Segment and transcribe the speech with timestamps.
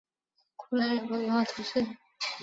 [0.55, 1.85] 库朗人口变化图示